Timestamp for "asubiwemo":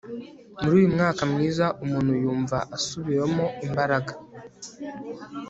2.75-3.45